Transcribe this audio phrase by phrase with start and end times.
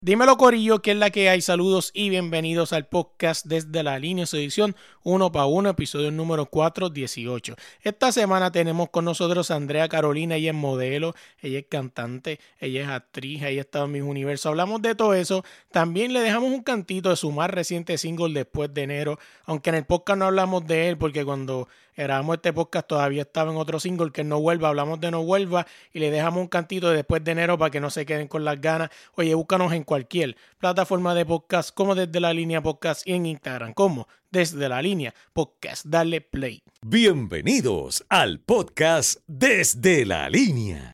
[0.00, 1.40] Dímelo Corillo, que es la que hay.
[1.40, 6.46] Saludos y bienvenidos al podcast desde la línea su edición 1 para 1, episodio número
[6.46, 7.56] 418.
[7.82, 12.82] Esta semana tenemos con nosotros a Andrea Carolina, ella es modelo, ella es cantante, ella
[12.82, 14.46] es actriz, ella estado en mis universos.
[14.46, 15.44] Hablamos de todo eso.
[15.72, 19.76] También le dejamos un cantito de su más reciente single después de enero, aunque en
[19.76, 23.80] el podcast no hablamos de él porque cuando grabamos este podcast todavía estaba en otro
[23.80, 27.24] single que No Vuelva, hablamos de No Vuelva y le dejamos un cantito de después
[27.24, 28.90] de enero para que no se queden con las ganas.
[29.16, 33.72] Oye, búscanos en cualquier plataforma de podcast como desde la línea podcast y en Instagram
[33.72, 35.86] como desde la línea podcast.
[35.86, 36.62] Dale play.
[36.82, 40.92] Bienvenidos al podcast desde la línea.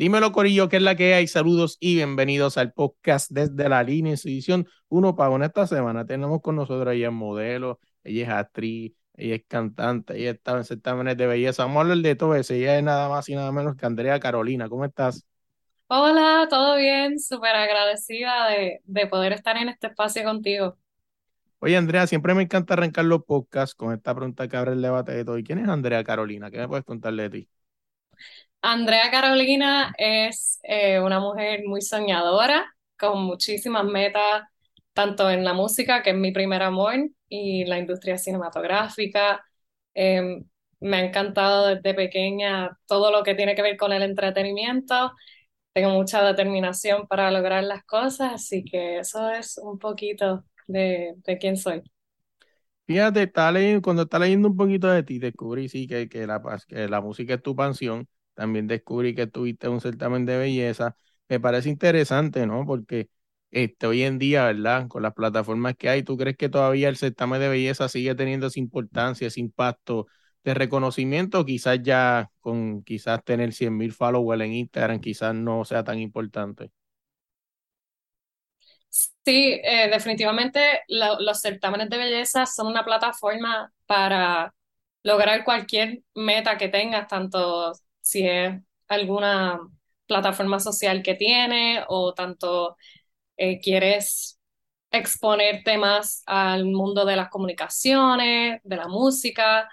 [0.00, 1.26] Dímelo Corillo, que es la que hay.
[1.26, 6.06] Saludos y bienvenidos al podcast desde la línea, su edición 1 para 1 esta semana.
[6.06, 11.16] Tenemos con nosotros es modelo, ella es actriz, ella es cantante, ella estaba en certámenes
[11.16, 11.64] de belleza.
[11.64, 12.54] Vamos a hablar de todo eso.
[12.54, 14.68] Ella es nada más y nada menos que Andrea Carolina.
[14.68, 15.26] ¿Cómo estás?
[15.88, 17.18] Hola, ¿todo bien?
[17.20, 20.78] Súper agradecida de, de poder estar en este espacio contigo.
[21.60, 25.12] Oye, Andrea, siempre me encanta arrancar los podcasts con esta pregunta que abre el debate
[25.12, 25.38] de todo.
[25.38, 26.50] ¿Y quién es Andrea Carolina?
[26.50, 27.48] ¿Qué me puedes contarle de ti?
[28.62, 32.66] Andrea Carolina es eh, una mujer muy soñadora,
[32.98, 34.44] con muchísimas metas,
[34.92, 36.94] tanto en la música, que es mi primer amor,
[37.30, 39.44] y la industria cinematográfica.
[39.94, 40.42] Eh,
[40.80, 45.14] me ha encantado desde pequeña todo lo que tiene que ver con el entretenimiento.
[45.74, 51.38] Tengo mucha determinación para lograr las cosas, así que eso es un poquito de, de
[51.38, 51.82] quién soy.
[52.86, 56.42] Fíjate, está leyendo, cuando está leyendo un poquito de ti, descubrí sí que, que, la,
[56.66, 58.08] que la música es tu pasión.
[58.34, 60.96] También descubrí que tuviste un certamen de belleza.
[61.28, 62.66] Me parece interesante, ¿no?
[62.66, 63.08] Porque
[63.50, 64.88] este, hoy en día, ¿verdad?
[64.88, 68.46] Con las plataformas que hay, ¿tú crees que todavía el certamen de belleza sigue teniendo
[68.48, 70.06] esa importancia, ese impacto
[70.44, 71.44] de reconocimiento?
[71.44, 76.70] Quizás ya con quizás tener 100 mil followers en Instagram, quizás no sea tan importante.
[79.24, 84.54] Sí, eh, definitivamente lo- los certámenes de belleza son una plataforma para
[85.02, 89.60] lograr cualquier meta que tengas, tanto si es alguna
[90.06, 92.76] plataforma social que tiene o tanto
[93.40, 94.38] eh, quieres
[94.90, 99.68] exponerte más al mundo de las comunicaciones, de la música.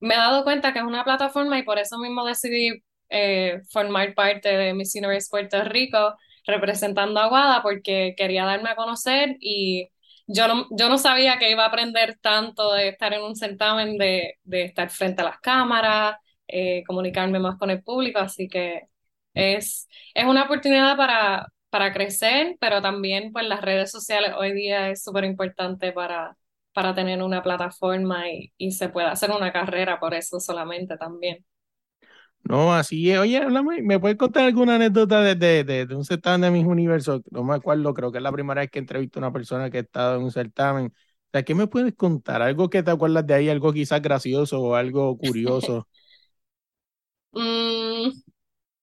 [0.00, 4.14] Me he dado cuenta que es una plataforma y por eso mismo decidí eh, formar
[4.14, 6.16] parte de Miss Universe Puerto Rico
[6.46, 9.88] representando a Aguada porque quería darme a conocer y
[10.26, 13.98] yo no, yo no sabía que iba a aprender tanto de estar en un certamen,
[13.98, 16.16] de, de estar frente a las cámaras,
[16.48, 18.82] eh, comunicarme más con el público, así que
[19.34, 24.90] es, es una oportunidad para, para crecer, pero también pues las redes sociales hoy día
[24.90, 26.36] es súper importante para,
[26.74, 31.44] para tener una plataforma y, y se puede hacer una carrera por eso solamente también.
[32.42, 33.18] No, así es.
[33.18, 36.66] Oye, háblame, ¿me puedes contar alguna anécdota de, de, de, de un certamen de mis
[36.66, 37.20] universos?
[37.30, 39.78] No me acuerdo, creo que es la primera vez que entrevisto a una persona que
[39.78, 40.86] ha estado en un certamen.
[40.86, 42.42] O sea, ¿qué me puedes contar?
[42.42, 45.86] Algo que te acuerdas de ahí, algo quizás gracioso o algo curioso.
[47.32, 48.10] Mm,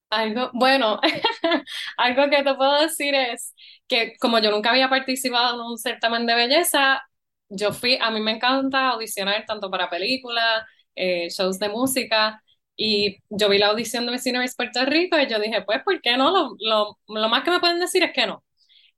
[0.10, 1.00] algo, bueno,
[1.98, 3.54] algo que te puedo decir es
[3.88, 7.02] que como yo nunca había participado en un certamen de belleza,
[7.50, 10.64] yo fui, a mí me encanta audicionar tanto para películas,
[10.96, 12.42] eh, shows de música,
[12.76, 16.00] y yo vi la audición de Miss Universe Puerto Rico y yo dije, pues, ¿por
[16.02, 16.32] qué no?
[16.32, 18.44] Lo, lo, lo más que me pueden decir es que no.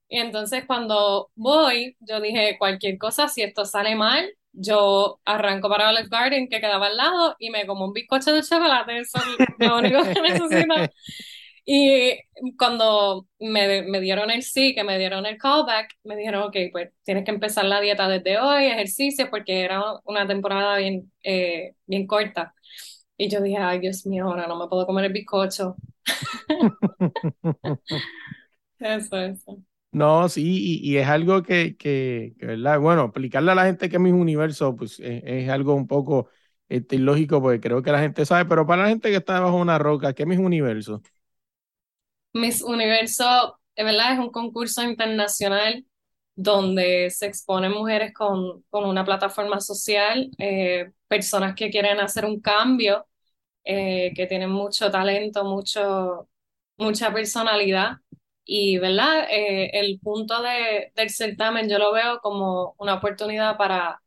[0.10, 5.90] Y entonces cuando voy, yo dije, cualquier cosa, si esto sale mal, yo arranco para
[5.90, 9.26] Olive Garden, que quedaba al lado, y me como un bizcocho de chocolate, eso es
[9.60, 10.76] lo único que necesito.
[11.66, 12.20] Y
[12.58, 16.92] cuando me, me dieron el sí, que me dieron el callback, me dijeron, ok, pues
[17.04, 22.08] tienes que empezar la dieta desde hoy, ejercicio, porque era una temporada bien, eh, bien
[22.08, 22.56] corta.
[23.18, 25.76] Y yo dije, ay, Dios mío, ahora no me puedo comer el bizcocho.
[28.80, 29.64] Eso, eso.
[29.92, 32.80] No, sí, y, es algo que, que, ¿verdad?
[32.80, 36.30] Bueno, explicarle a la gente que es mi universo, pues es, algo un poco
[36.68, 39.56] este, ilógico, porque creo que la gente sabe, pero para la gente que está debajo
[39.56, 41.02] de una roca, ¿qué es mi universo?
[42.34, 45.86] Miss Universo, verdad, es un concurso internacional
[46.36, 52.40] donde se exponen mujeres con, con una plataforma social, eh, personas que quieren hacer un
[52.40, 53.08] cambio,
[53.66, 56.30] eh, que tienen mucho talento, mucho,
[56.78, 57.98] mucha personalidad.
[58.52, 59.28] Y, ¿verdad?
[59.30, 64.02] Eh, el punto de, del certamen yo lo veo como una oportunidad para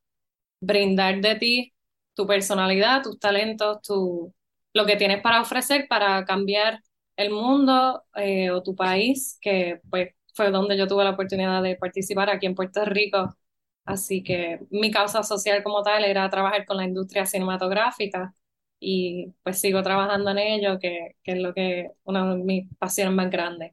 [0.60, 1.74] brindar de ti
[2.14, 4.34] tu personalidad, tus talentos, tu,
[4.74, 6.80] lo que tienes para ofrecer para cambiar
[7.16, 11.76] el mundo eh, o tu país, que pues fue donde yo tuve la oportunidad de
[11.76, 13.36] participar aquí en Puerto Rico.
[13.84, 18.34] Así que mi causa social como tal era trabajar con la industria cinematográfica
[18.80, 23.14] y pues sigo trabajando en ello, que, que es lo que una de mis pasiones
[23.14, 23.72] más grandes.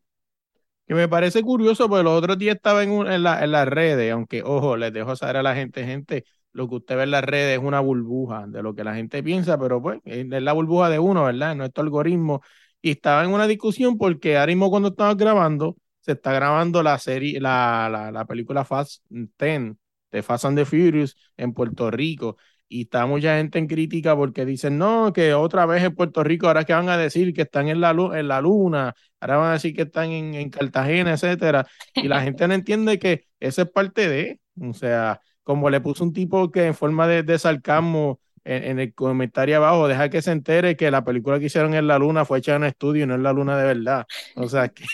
[0.89, 3.67] Que me parece curioso, porque los otros días estaba en, un- en, la- en las
[3.67, 7.11] redes, aunque, ojo, les dejo saber a la gente, gente, lo que usted ve en
[7.11, 10.41] las redes es una burbuja de lo que la gente piensa, pero pues es es
[10.43, 11.55] la burbuja de uno, ¿verdad?
[11.55, 12.41] Nuestro algoritmo.
[12.81, 16.97] Y estaba en una discusión porque ahora mismo cuando estamos grabando, se está grabando la
[16.97, 19.75] serie, la, la, la película Fast 10
[20.11, 22.37] de Fast and the Furious en Puerto Rico.
[22.71, 26.47] Y está mucha gente en crítica porque dicen, no, que otra vez en Puerto Rico,
[26.47, 29.53] ahora que van a decir que están en la, en la luna, ahora van a
[29.53, 31.65] decir que están en, en Cartagena, etcétera.
[31.99, 36.03] Y la gente no entiende que eso es parte de, o sea, como le puso
[36.03, 40.21] un tipo que en forma de, de sarcasmo en, en el comentario abajo, deja que
[40.21, 43.07] se entere que la película que hicieron en la luna fue hecha en estudio y
[43.07, 44.05] no en la luna de verdad.
[44.35, 44.85] O sea, que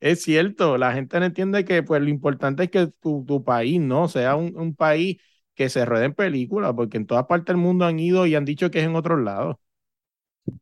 [0.00, 3.80] es cierto, la gente no entiende que pues lo importante es que tu, tu país,
[3.80, 4.08] ¿no?
[4.08, 5.16] Sea un, un país
[5.54, 8.44] que se ruede en películas, porque en todas partes del mundo han ido y han
[8.44, 9.56] dicho que es en otros lados.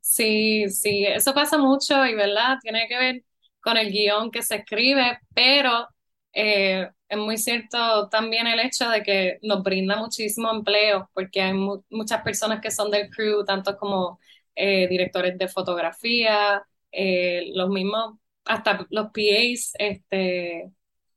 [0.00, 2.58] Sí, sí, eso pasa mucho y, ¿verdad?
[2.62, 3.24] Tiene que ver
[3.60, 5.88] con el guion que se escribe, pero
[6.32, 11.52] eh, es muy cierto también el hecho de que nos brinda muchísimo empleo, porque hay
[11.54, 14.18] mu- muchas personas que son del crew, tanto como
[14.56, 20.70] eh, directores de fotografía, eh, los mismos, hasta los PAs, este,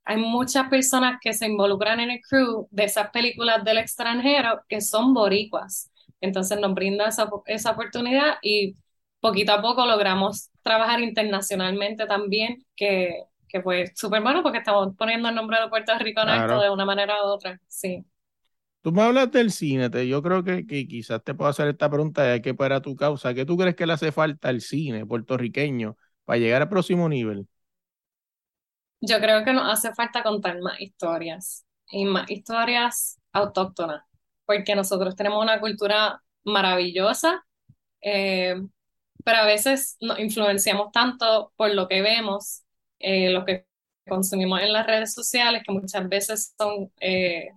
[0.05, 4.81] hay muchas personas que se involucran en el crew de esas películas del extranjero que
[4.81, 5.91] son boricuas.
[6.21, 8.77] Entonces nos brinda esa, esa oportunidad y
[9.19, 15.29] poquito a poco logramos trabajar internacionalmente también, que, que fue súper bueno porque estamos poniendo
[15.29, 16.61] el nombre de Puerto Rico en alto Claro.
[16.61, 17.59] de una manera u otra.
[17.67, 18.05] Sí.
[18.81, 21.89] Tú me hablas del cine, te, yo creo que, que quizás te puedo hacer esta
[21.89, 25.05] pregunta ya que para tu causa, ¿qué tú crees que le hace falta al cine
[25.07, 27.47] puertorriqueño para llegar al próximo nivel?
[29.07, 34.03] Yo creo que nos hace falta contar más historias y más historias autóctonas,
[34.45, 37.45] porque nosotros tenemos una cultura maravillosa,
[38.01, 38.55] eh,
[39.25, 42.63] pero a veces nos influenciamos tanto por lo que vemos,
[42.99, 43.67] eh, lo que
[44.07, 47.49] consumimos en las redes sociales, que muchas veces son eh,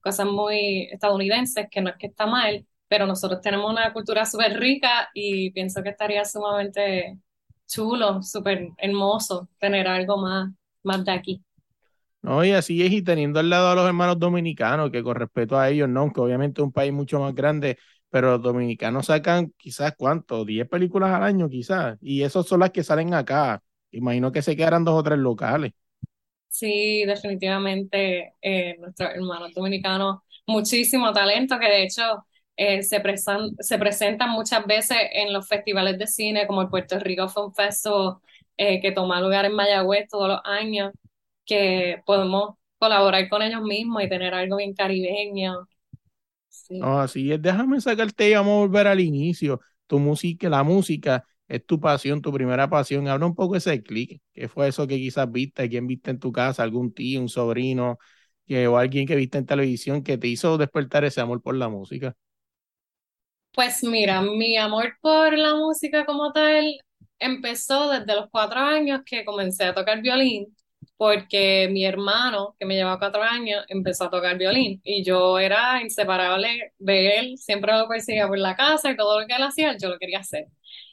[0.00, 4.58] cosas muy estadounidenses, que no es que está mal, pero nosotros tenemos una cultura súper
[4.60, 7.18] rica y pienso que estaría sumamente
[7.66, 10.50] chulo, súper hermoso tener algo más,
[10.86, 11.44] más de aquí.
[12.22, 15.58] No, y así es, y teniendo al lado a los hermanos dominicanos, que con respeto
[15.58, 17.78] a ellos, no, aunque obviamente es un país mucho más grande,
[18.10, 22.70] pero los dominicanos sacan quizás cuánto, 10 películas al año quizás, y esas son las
[22.72, 23.62] que salen acá.
[23.92, 25.72] Imagino que se quedarán dos o tres locales.
[26.48, 32.24] Sí, definitivamente eh, nuestros hermanos dominicanos, muchísimo talento que de hecho
[32.56, 36.98] eh, se, presan- se presentan muchas veces en los festivales de cine como el Puerto
[36.98, 38.16] Rico Film Festival
[38.56, 40.92] eh, que toma lugar en Mayagüez todos los años,
[41.46, 45.68] que podemos colaborar con ellos mismos y tener algo bien caribeño.
[46.48, 46.78] Sí.
[46.78, 49.60] No, así es, déjame sacarte y vamos a volver al inicio.
[49.86, 53.08] Tu música, la música es tu pasión, tu primera pasión.
[53.08, 54.20] Habla un poco de ese clic.
[54.34, 55.68] ¿Qué fue eso que quizás viste?
[55.70, 56.62] ¿Quién viste en tu casa?
[56.62, 57.98] ¿Algún tío, un sobrino?
[58.46, 61.68] que- o alguien que viste en televisión que te hizo despertar ese amor por la
[61.68, 62.14] música?
[63.54, 66.64] Pues mira, mi amor por la música como tal
[67.18, 70.56] empezó desde los cuatro años que comencé a tocar violín,
[70.96, 75.82] porque mi hermano, que me llevaba cuatro años, empezó a tocar violín y yo era
[75.82, 79.76] inseparable de él, siempre lo perseguía por la casa y todo lo que él hacía,
[79.78, 80.46] yo lo quería hacer.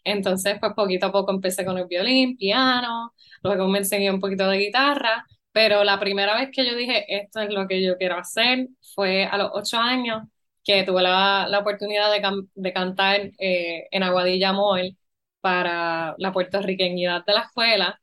[0.03, 3.13] Entonces, pues poquito a poco empecé con el violín, piano,
[3.43, 7.39] luego me enseñé un poquito de guitarra, pero la primera vez que yo dije, esto
[7.41, 10.23] es lo que yo quiero hacer, fue a los ocho años
[10.63, 12.21] que tuve la, la oportunidad de,
[12.55, 14.97] de cantar eh, en Aguadilla Mall
[15.43, 18.01] para la puertorriqueñidad de la escuela.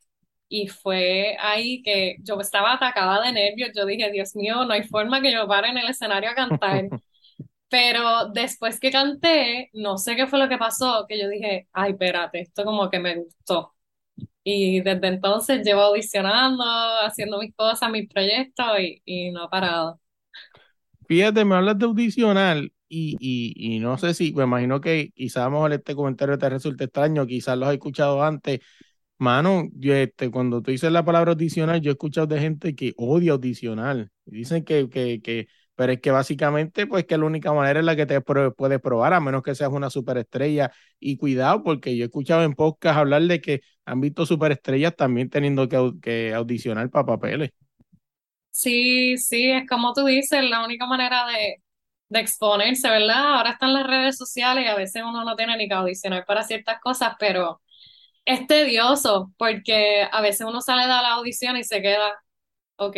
[0.48, 3.70] Y fue ahí que yo estaba atacada de nervios.
[3.76, 6.90] Yo dije, Dios mío, no hay forma que yo pare en el escenario a cantar.
[7.68, 11.92] Pero después que canté, no sé qué fue lo que pasó, que yo dije, ay,
[11.92, 13.74] espérate, esto como que me gustó.
[14.44, 20.00] Y desde entonces llevo audicionando, haciendo mis cosas, mis proyectos y, y no he parado.
[21.08, 25.44] Fíjate, me hablas de audicionar y, y, y no sé si, me imagino que quizás
[25.44, 28.60] a lo mejor este comentario te resulte extraño, quizás lo has escuchado antes,
[29.20, 32.94] Mano, yo, este, cuando tú dices la palabra audicionar, yo he escuchado de gente que
[32.96, 34.08] odia audicionar.
[34.24, 37.96] Dicen que, que, que, pero es que básicamente, pues que la única manera en la
[37.96, 40.72] que te puedes probar, a menos que seas una superestrella.
[40.98, 45.28] Y cuidado, porque yo he escuchado en podcast hablar de que han visto superestrellas también
[45.28, 47.50] teniendo que, que audicionar para papeles.
[48.50, 51.56] Sí, sí, es como tú dices, la única manera de,
[52.10, 53.36] de exponerse, ¿verdad?
[53.38, 56.44] Ahora están las redes sociales y a veces uno no tiene ni que audicionar para
[56.44, 57.62] ciertas cosas, pero
[58.24, 62.14] es tedioso porque a veces uno sale de la audición y se queda,
[62.76, 62.96] ok,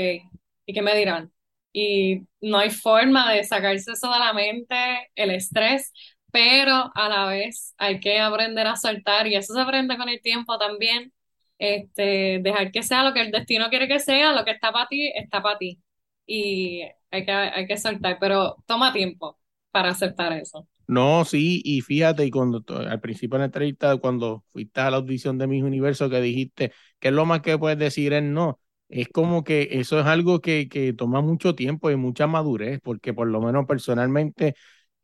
[0.66, 1.32] ¿y qué me dirán?
[1.72, 4.76] Y no hay forma de sacarse eso de la mente,
[5.14, 5.92] el estrés,
[6.30, 10.20] pero a la vez hay que aprender a soltar y eso se aprende con el
[10.22, 11.12] tiempo también.
[11.58, 14.88] Este, dejar que sea lo que el destino quiere que sea, lo que está para
[14.88, 15.80] ti, está para ti.
[16.26, 19.38] Y hay que, hay que soltar, pero toma tiempo
[19.70, 20.66] para aceptar eso.
[20.86, 24.98] No, sí, y fíjate, y cuando al principio de la entrevista, cuando fuiste a la
[24.98, 28.12] audición de Mis Universo, que dijiste, ¿qué es lo más que puedes decir?
[28.12, 28.60] Es no.
[28.88, 33.14] Es como que eso es algo que, que toma mucho tiempo y mucha madurez, porque
[33.14, 34.54] por lo menos personalmente,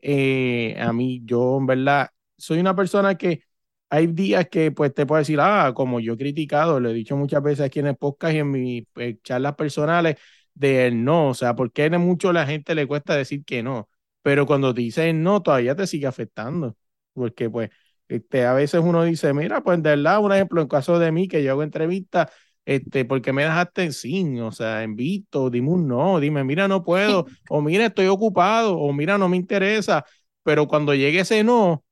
[0.00, 3.44] eh, a mí, yo en verdad, soy una persona que
[3.90, 7.16] hay días que pues te puedo decir, ah, como yo he criticado, lo he dicho
[7.16, 10.16] muchas veces aquí en el podcast y en mis eh, charlas personales,
[10.58, 13.88] de no, o sea, porque a mucho la gente le cuesta decir que no
[14.22, 16.76] pero cuando te dicen no, todavía te sigue afectando,
[17.14, 17.70] porque pues
[18.08, 21.28] este, a veces uno dice, mira, pues de verdad, un ejemplo, en caso de mí,
[21.28, 22.30] que yo hago entrevistas,
[22.66, 24.40] este, ¿por qué me dejaste en sin?
[24.42, 28.78] O sea, en visto, dime un no, dime, mira, no puedo, o mira, estoy ocupado,
[28.78, 30.04] o mira, no me interesa,
[30.42, 31.84] pero cuando llegue ese no,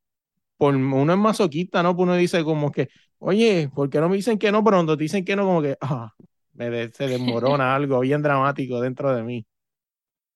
[0.58, 1.96] por uno es masoquista, ¿no?
[1.96, 4.64] Pues uno dice como que, oye, ¿por qué no me dicen que no?
[4.64, 6.12] Pero cuando te dicen que no, como que, ah,
[6.56, 9.46] me de- se desmorona algo bien dramático dentro de mí.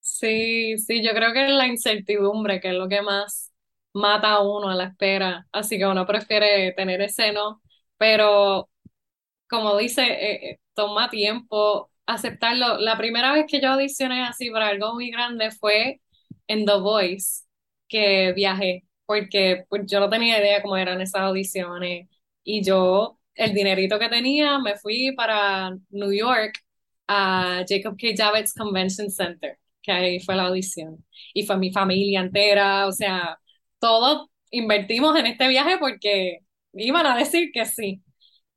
[0.00, 3.52] Sí, sí, yo creo que es la incertidumbre, que es lo que más
[3.92, 7.62] mata a uno a la espera, así que uno prefiere tener ese no,
[7.98, 8.70] pero
[9.50, 12.78] como dice, eh, eh, toma tiempo aceptarlo.
[12.78, 16.02] La primera vez que yo audicioné así para algo muy grande fue
[16.48, 17.44] en The Voice,
[17.88, 22.08] que viajé, porque pues, yo no tenía idea cómo eran esas audiciones
[22.44, 26.54] y yo, el dinerito que tenía, me fui para New York
[27.08, 28.08] a Jacob K.
[28.16, 31.04] Javits Convention Center, que ahí fue la audición.
[31.34, 33.38] Y fue mi familia entera, o sea,
[33.78, 36.40] todos invertimos en este viaje porque
[36.74, 38.02] iban a decir que sí.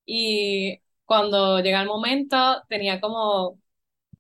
[0.06, 3.60] Y cuando llega el momento, tenía como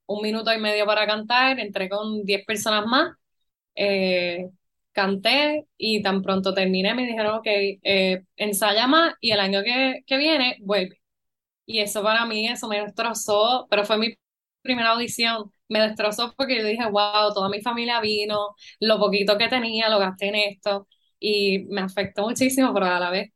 [0.07, 3.15] un minuto y medio para cantar, entré con 10 personas más,
[3.75, 4.49] eh,
[4.93, 10.01] canté y tan pronto terminé me dijeron, ok, eh, ensaya más y el año que,
[10.07, 10.99] que viene vuelve.
[11.65, 14.15] Y eso para mí, eso me destrozó, pero fue mi
[14.61, 19.47] primera audición, me destrozó porque yo dije, wow, toda mi familia vino, lo poquito que
[19.49, 20.87] tenía lo gasté en esto
[21.19, 23.31] y me afectó muchísimo, pero a la vez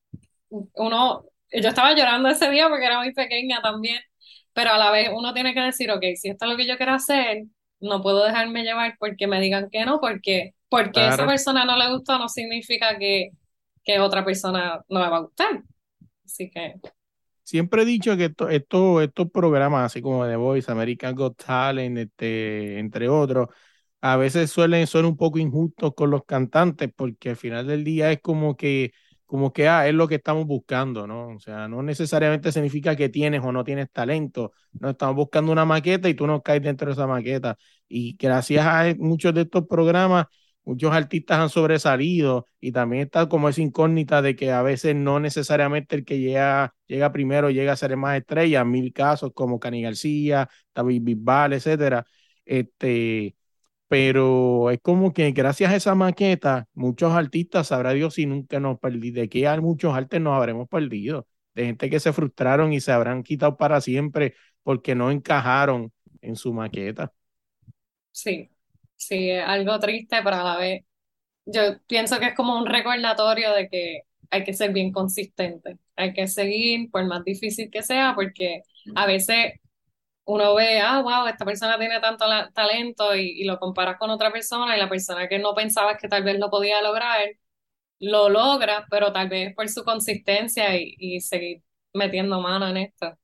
[0.50, 4.00] uno, yo estaba llorando ese día porque era muy pequeña también,
[4.54, 6.78] pero a la vez uno tiene que decir, ok, si esto es lo que yo
[6.78, 7.44] quiero hacer,
[7.80, 11.28] no puedo dejarme llevar porque me digan que no, porque, porque a esa Claro.
[11.28, 13.32] persona no le gustó, no significa que,
[13.84, 15.64] que otra persona no le va a gustar.
[16.26, 16.76] Así que,
[17.44, 21.98] Siempre he dicho que esto, esto- estos programas, así como The Voice, American Got Talent,
[21.98, 23.48] este, entre otros,
[24.02, 28.12] a veces suelen ser un poco injustos con los cantantes, porque al final del día
[28.12, 28.92] es como que,
[29.26, 31.30] como que ah, es lo que estamos buscando, ¿no?
[31.30, 34.52] O sea, no necesariamente significa que tienes o no tienes talento.
[34.80, 37.58] No estamos buscando una maqueta y tú no caes dentro de esa maqueta.
[37.88, 40.26] Y gracias a muchos de estos programas,
[40.68, 45.20] muchos artistas han sobresalido y también está como esa incógnita de que a veces no
[45.20, 49.82] necesariamente el que llega, llega primero llega a ser más estrella, mil casos como Cani
[49.84, 52.06] García, David Bisbal, etcétera.
[52.46, 53.36] Este,
[53.88, 58.78] pero es como que gracias a esa maqueta, muchos artistas, sabrá Dios si nunca nos
[58.80, 62.82] perdí, de qué hay muchos artes nos habremos perdido, de gente que se frustraron y
[62.82, 67.14] se habrán quitado para siempre porque no encajaron en su maqueta.
[68.12, 68.50] sí,
[68.98, 70.86] sí, es algo triste, pero a la vez,
[71.46, 74.02] yo pienso que es como un recordatorio de que
[74.32, 78.64] hay que ser bien consistente, hay que seguir por más difícil que sea, porque
[78.96, 79.56] a veces
[80.26, 84.10] uno ve, ah, wow, esta persona tiene tanto la- talento y, y lo comparas con
[84.12, 87.22] otra persona y la persona que no pensabas que tal vez lo podía lograr,
[88.00, 91.64] lo logra, pero tal vez por su consistencia y, y seguir
[91.94, 93.18] metiendo mano en esto.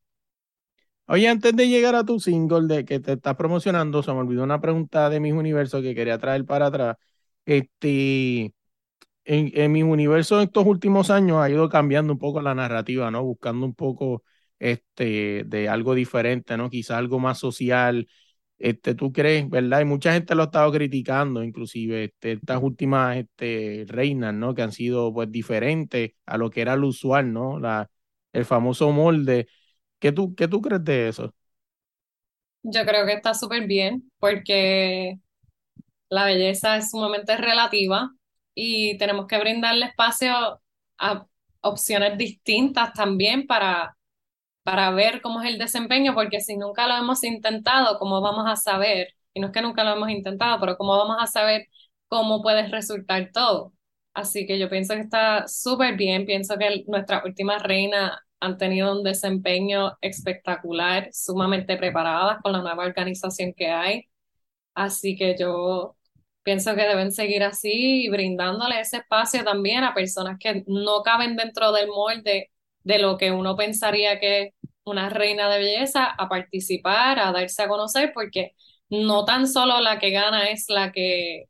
[1.07, 4.43] Oye, antes de llegar a tu single de que te estás promocionando, se me olvidó
[4.43, 6.95] una pregunta de Mis Universo que quería traer para atrás.
[7.45, 8.53] Este,
[9.25, 13.11] en, en Mis Universo en estos últimos años ha ido cambiando un poco la narrativa,
[13.11, 13.23] ¿no?
[13.23, 14.23] Buscando un poco
[14.59, 16.69] este, de algo diferente, ¿no?
[16.69, 18.07] Quizás algo más social.
[18.59, 19.81] Este, ¿tú crees, verdad?
[19.81, 24.53] Y mucha gente lo ha estado criticando, inclusive este, estas últimas este, reinas, ¿no?
[24.55, 27.59] Que han sido pues diferentes a lo que era lo usual, ¿no?
[27.59, 27.89] La,
[28.33, 29.47] el famoso molde.
[30.03, 31.33] ¿Qué tú, qué tú crees de eso?
[32.63, 35.19] Yo creo que está súper bien porque
[36.09, 38.11] la belleza es sumamente relativa
[38.55, 40.61] y tenemos que brindarle espacio
[40.99, 41.27] a
[41.61, 43.97] opciones distintas también para,
[44.63, 48.55] para ver cómo es el desempeño, porque si nunca lo hemos intentado, ¿cómo vamos a
[48.57, 49.09] saber?
[49.33, 51.67] Y no es que nunca lo hemos intentado, pero ¿cómo vamos a saber
[52.09, 53.73] cómo puede resultar todo?
[54.13, 58.11] Así que yo pienso que está súper bien, pienso que nuestras últimas reinas
[58.43, 64.09] han tenido un desempeño espectacular, sumamente preparadas con la nueva organización que hay.
[64.75, 65.95] Así que yo
[66.43, 71.35] pienso que deben seguir así y brindándole ese espacio también a personas que no caben
[71.37, 72.51] dentro del molde
[72.83, 77.63] de lo que uno pensaría que es una reina de belleza, a participar, a darse
[77.63, 78.53] a conocer, porque
[78.89, 81.45] no tan solo la que gana es la que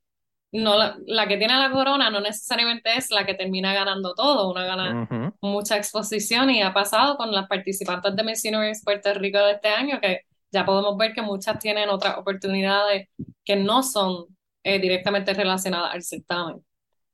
[0.53, 4.51] no la, la que tiene la corona no necesariamente es la que termina ganando todo,
[4.51, 4.99] una gana
[5.41, 9.69] mucha exposición y ha pasado con las participantes de Miss Universe Puerto Rico de este
[9.69, 13.09] año que ya podemos ver que muchas tienen otras oportunidades
[13.45, 14.27] que no son
[14.63, 16.63] eh, directamente relacionadas al certamen.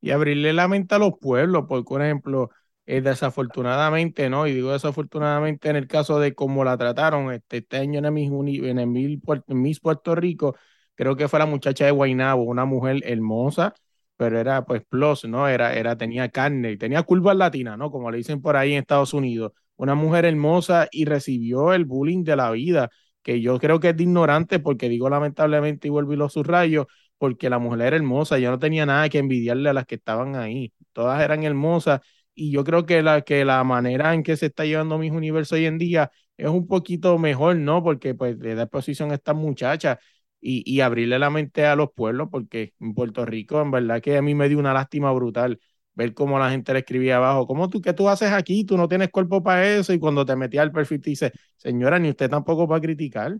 [0.01, 2.49] y abrirle la mente a los pueblos, porque, por ejemplo,
[2.85, 4.47] eh, desafortunadamente, ¿no?
[4.47, 8.11] Y digo desafortunadamente en el caso de cómo la trataron este, este año en el
[8.11, 10.55] Miss, Uni- en el Miss Puerto Rico,
[10.99, 13.73] creo que fue la muchacha de Guaynabo, una mujer hermosa,
[14.17, 15.47] pero era pues plus, ¿no?
[15.47, 17.89] Era, era, tenía carne, tenía curvas latinas, ¿no?
[17.89, 19.53] Como le dicen por ahí en Estados Unidos.
[19.77, 22.89] Una mujer hermosa y recibió el bullying de la vida,
[23.23, 26.87] que yo creo que es de ignorante, porque digo lamentablemente y vuelvo y lo subrayo,
[27.17, 30.35] porque la mujer era hermosa, yo no tenía nada que envidiarle a las que estaban
[30.35, 32.01] ahí, todas eran hermosas
[32.35, 35.55] y yo creo que la, que la manera en que se está llevando Miss Universo
[35.55, 37.83] hoy en día es un poquito mejor, ¿no?
[37.83, 39.97] Porque pues le da exposición a estas muchachas
[40.41, 44.21] y, abrirle la mente a los pueblos, porque en Puerto Rico en verdad que a
[44.21, 45.59] mí me dio una lástima brutal
[45.93, 48.63] ver cómo la gente le escribía abajo, ¿cómo tú, qué tú haces aquí?
[48.63, 51.99] Tú no tienes cuerpo para eso y cuando te metías al perfil te dice, señora,
[51.99, 53.37] ni usted tampoco para criticar.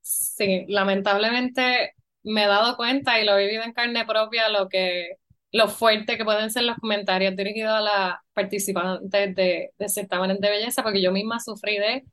[0.00, 1.92] Sí, lamentablemente
[2.22, 5.16] me he dado cuenta y lo he vivido en carne propia lo que
[5.52, 10.50] lo fuerte que pueden ser los comentarios dirigidos a las participantes de, de certámenes de
[10.50, 12.04] belleza, porque yo misma sufrí de,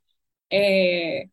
[0.50, 1.30] eh,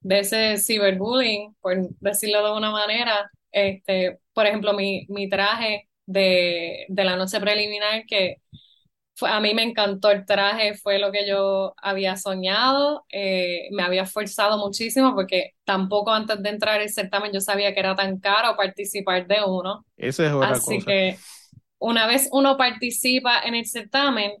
[0.00, 3.30] de ese ciberbullying, por decirlo de una manera.
[3.52, 8.36] Este, por ejemplo, mi, mi traje de, de la noche preliminar que
[9.14, 13.82] fue- a mí me encantó el traje, fue lo que yo había soñado, eh, me
[13.82, 18.18] había esforzado muchísimo porque tampoco antes de entrar al certamen yo sabía que era tan
[18.20, 19.84] caro participar de uno.
[19.96, 20.86] Esa es otra Así cosa.
[20.86, 21.18] que
[21.78, 24.32] una vez uno participa en el certamen,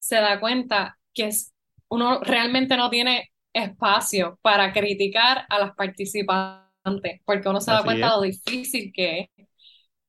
[0.00, 1.54] se da cuenta que es,
[1.88, 7.84] uno realmente no tiene espacio para criticar a las participantes, porque uno se da Así
[7.84, 8.14] cuenta es.
[8.16, 9.46] lo difícil que es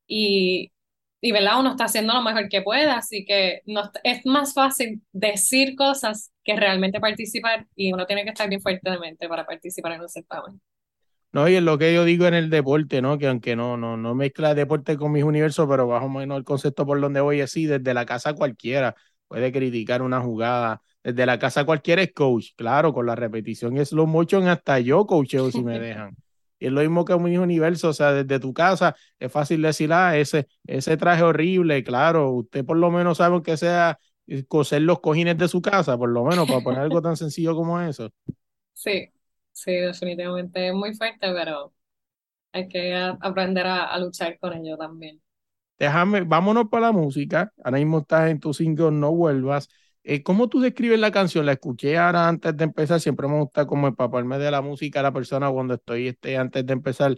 [0.08, 0.72] y,
[1.22, 1.60] y ¿verdad?
[1.60, 6.32] Uno está haciendo lo mejor que puede, así que no, es más fácil decir cosas
[6.44, 10.02] que realmente participar y uno tiene que estar bien fuerte de mente para participar en
[10.02, 10.62] un certamen.
[11.32, 13.18] No, y es lo que yo digo en el deporte, ¿no?
[13.18, 16.46] Que aunque no, no, no mezcla deporte con mis universos, pero más o menos el
[16.46, 18.96] concepto por donde voy es sí, desde la casa cualquiera
[19.28, 23.86] puede criticar una jugada, desde la casa cualquiera es coach, claro, con la repetición y
[23.86, 26.18] slow motion hasta yo coacheo si me dejan.
[26.60, 29.62] Y es lo mismo que en mis universos, o sea, desde tu casa es fácil
[29.62, 34.46] decir, ah, ese, ese traje horrible, claro, usted por lo menos sabe que sea eh,
[34.48, 37.80] coser los cojines de su casa, por lo menos, para poner algo tan sencillo como
[37.82, 38.10] eso.
[38.74, 39.12] Sí,
[39.52, 41.74] sí, definitivamente es muy fuerte, pero
[42.54, 45.22] hay que aprender a, a luchar con ello también.
[45.78, 47.52] Déjame, vámonos para la música.
[47.64, 49.70] Ahora mismo estás en tu single No Vuelvas.
[50.08, 51.46] Eh, ¿cómo tú describes la canción?
[51.48, 53.00] La escuché ahora antes de empezar.
[53.00, 56.66] Siempre me gusta como empaparme de la música de la persona cuando estoy este, antes
[56.66, 57.16] de empezar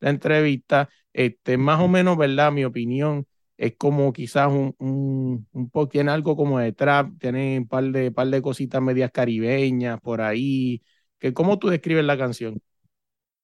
[0.00, 0.88] la entrevista.
[1.12, 2.52] Este, más o menos, ¿verdad?
[2.52, 7.58] Mi opinión es como quizás un, un, un poco, tiene algo como de trap, tiene
[7.58, 10.82] un par de, par de cositas medias caribeñas por ahí.
[11.18, 12.62] Que, ¿cómo tú describes la canción?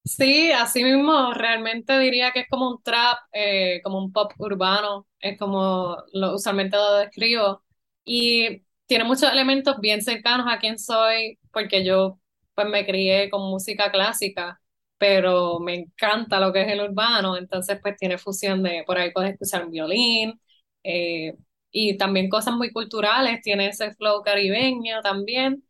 [0.03, 5.07] Sí, así mismo, realmente diría que es como un trap, eh, como un pop urbano,
[5.19, 7.63] es como lo, usualmente lo describo.
[8.03, 12.19] Y tiene muchos elementos bien cercanos a quien soy, porque yo
[12.53, 14.61] pues me crié con música clásica,
[14.97, 19.11] pero me encanta lo que es el urbano, entonces pues tiene fusión de, por ahí
[19.11, 20.39] puedes escuchar un violín,
[20.83, 21.33] eh,
[21.71, 25.63] y también cosas muy culturales, tiene ese flow caribeño también.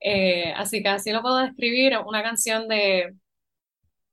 [0.00, 3.14] Eh, así que así lo puedo describir, una canción de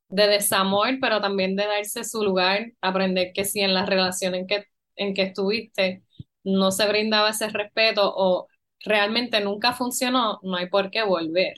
[0.10, 4.48] de desamor, pero también de darse su lugar, aprender que si en la relación en
[4.48, 6.04] que, en que estuviste
[6.44, 8.48] no se brindaba ese respeto o
[8.86, 11.54] realmente nunca funcionó, no hay por qué volver.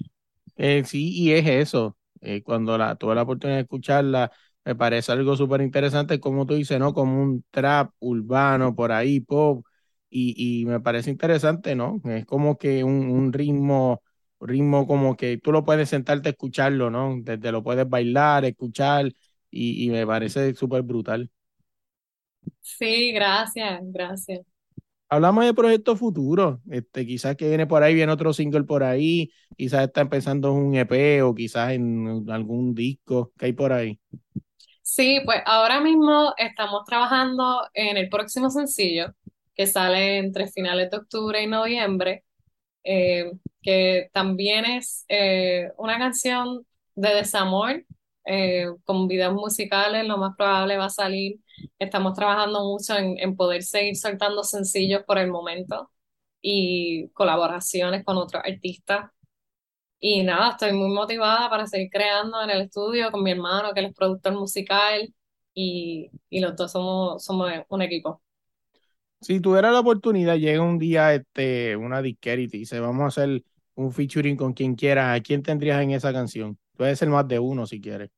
[0.55, 1.97] Eh, sí, y es eso.
[2.21, 4.31] Eh, cuando la, tuve la oportunidad de escucharla,
[4.65, 6.93] me parece algo súper interesante, como tú dices, ¿no?
[6.93, 9.65] Como un trap urbano por ahí, pop.
[10.09, 12.01] y, y me parece interesante, ¿no?
[12.05, 14.01] Es como que un, un ritmo,
[14.39, 17.15] ritmo como que tú lo puedes sentarte a escucharlo, ¿no?
[17.21, 19.07] Desde lo puedes bailar, escuchar
[19.49, 21.29] y, y me parece súper brutal.
[22.61, 24.45] Sí, gracias, gracias.
[25.13, 29.31] Hablamos de proyectos futuros, este, quizás que viene por ahí, viene otro single por ahí,
[29.55, 33.99] quizás está empezando en un EP o quizás en algún disco que hay por ahí.
[34.81, 39.13] Sí, pues ahora mismo estamos trabajando en el próximo sencillo
[39.53, 42.23] que sale entre finales de octubre y noviembre,
[42.83, 47.85] eh, que también es eh, una canción de desamor
[48.25, 51.39] eh, con videos musicales, lo más probable va a salir.
[51.79, 55.89] Estamos trabajando mucho en, en poder seguir soltando sencillos por el momento
[56.41, 59.09] y colaboraciones con otros artistas.
[59.99, 63.79] Y nada, estoy muy motivada para seguir creando en el estudio con mi hermano, que
[63.81, 65.13] él es productor musical,
[65.53, 68.21] y, y los dos somos, somos un equipo.
[69.21, 73.07] Si tuviera la oportunidad, llega un día este, una disquera y te dice, vamos a
[73.07, 73.43] hacer
[73.75, 76.57] un featuring con quien quieras, ¿a quién tendrías en esa canción?
[76.77, 78.11] Puede ser más de uno si quieres.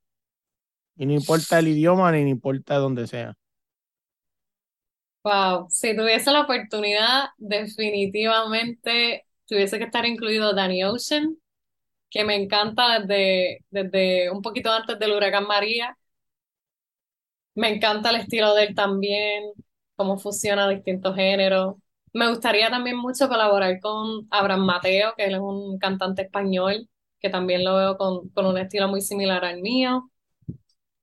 [0.97, 3.33] Y no importa el idioma ni importa dónde sea.
[5.23, 11.35] Wow, si tuviese la oportunidad, definitivamente tuviese que estar incluido Danny Ocean,
[12.09, 15.97] que me encanta desde, desde un poquito antes del huracán María.
[17.55, 19.43] Me encanta el estilo de él también,
[19.95, 21.75] cómo fusiona distintos géneros.
[22.13, 26.89] Me gustaría también mucho colaborar con Abraham Mateo, que él es un cantante español,
[27.25, 30.11] que también lo veo con, con un estilo muy similar al mío.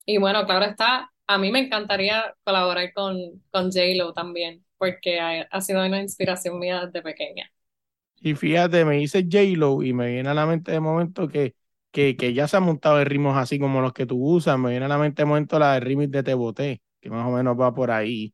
[0.07, 3.17] Y bueno, claro está, a mí me encantaría colaborar con,
[3.51, 7.51] con J-Lo también, porque ha, ha sido una inspiración mía desde pequeña.
[8.21, 11.55] Y fíjate, me dice J-Lo y me viene a la mente de momento que,
[11.91, 14.59] que, que ya se ha montado en ritmos así como los que tú usas.
[14.59, 17.27] Me viene a la mente de momento la de remix de Te Boté, que más
[17.27, 18.33] o menos va por ahí,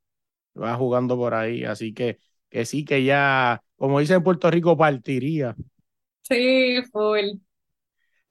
[0.61, 1.65] va jugando por ahí.
[1.65, 2.19] Así que,
[2.51, 5.57] que sí, que ya, como dicen en Puerto Rico, partiría.
[6.23, 7.41] Sí, full.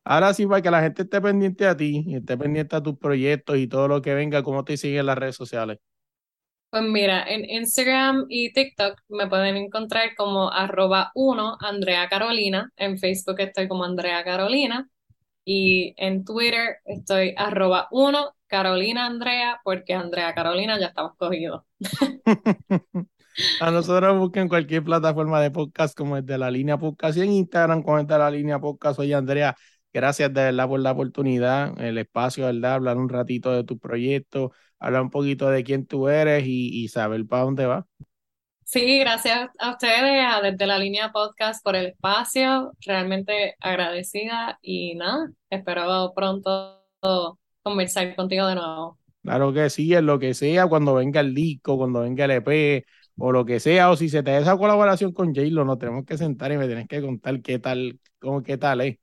[0.10, 2.98] Ahora sí, para que la gente esté pendiente a ti y esté pendiente a tus
[2.98, 5.80] proyectos y todo lo que venga, ¿cómo te siguen en las redes sociales?
[6.70, 12.72] Pues mira, en Instagram y TikTok me pueden encontrar como arroba 1 Andrea Carolina.
[12.78, 14.90] En Facebook estoy como Andrea Carolina.
[15.44, 21.64] Y en Twitter estoy arroba 1 Carolina Andrea, porque Andrea Carolina ya estamos cogidos.
[23.60, 27.32] A nosotros busquen cualquier plataforma de podcast como es de la línea podcast y en
[27.34, 29.00] Instagram como es de la línea podcast.
[29.00, 29.56] Oye, Andrea,
[29.94, 32.76] gracias de verdad por la oportunidad, el espacio, ¿verdad?
[32.76, 36.88] Hablar un ratito de tu proyecto, hablar un poquito de quién tú eres y, y
[36.90, 37.86] saber para dónde vas.
[38.66, 44.96] Sí, gracias a ustedes, a desde la línea podcast por el espacio, realmente agradecida y
[44.96, 46.84] nada, espero pronto
[47.64, 49.00] conversar contigo de nuevo.
[49.24, 52.86] Claro que sí, en lo que sea, cuando venga el disco, cuando venga el EP
[53.18, 56.06] o lo que sea, o si se te da esa colaboración con J-Lo, nos tenemos
[56.06, 58.98] que sentar y me tienes que contar qué tal, cómo, qué tal es.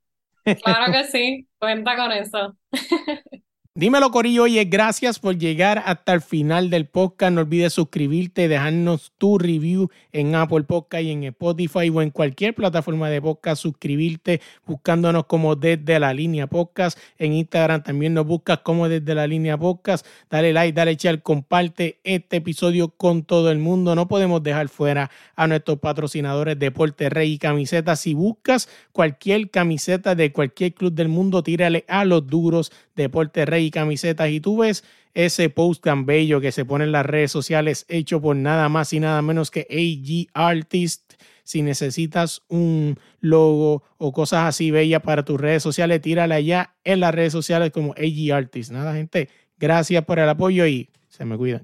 [0.44, 2.56] Claro que sí, cuenta con eso.
[3.76, 4.44] Dímelo, Corillo.
[4.44, 7.32] Oye, gracias por llegar hasta el final del podcast.
[7.32, 12.54] No olvides suscribirte, dejarnos tu review en Apple Podcast y en Spotify o en cualquier
[12.54, 13.60] plataforma de podcast.
[13.60, 16.96] Suscribirte buscándonos como desde la línea podcast.
[17.18, 20.06] En Instagram también nos buscas como desde la línea podcast.
[20.30, 23.96] Dale like, dale share, comparte este episodio con todo el mundo.
[23.96, 27.98] No podemos dejar fuera a nuestros patrocinadores Deporte Rey y Camisetas.
[27.98, 33.66] Si buscas cualquier camiseta de cualquier club del mundo, tírale a los duros Deporte Rey
[33.66, 37.30] y camisetas y tú ves ese post tan bello que se pone en las redes
[37.30, 41.14] sociales hecho por nada más y nada menos que AG Artist.
[41.44, 47.00] Si necesitas un logo o cosas así bellas para tus redes sociales, tírala allá en
[47.00, 48.72] las redes sociales como AG Artist.
[48.72, 49.28] Nada, gente,
[49.58, 51.62] gracias por el apoyo y se me cuidan.